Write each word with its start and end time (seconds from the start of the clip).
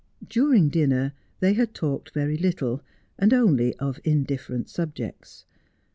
During 0.27 0.69
dinner 0.69 1.13
they 1.41 1.53
had 1.53 1.75
talked 1.75 2.11
very 2.15 2.35
little, 2.35 2.81
and 3.19 3.31
only 3.35 3.75
of 3.75 4.01
indif 4.01 4.39
ferent 4.39 4.67
subjects. 4.67 5.45